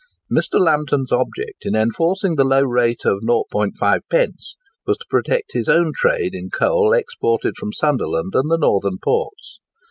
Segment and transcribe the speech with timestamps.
[0.33, 0.59] Mr.
[0.59, 4.31] Lambton's object in enforcing the low rate of ½d.
[4.87, 9.59] was to protect his own trade in coal exported from Sunderland and the northern ports.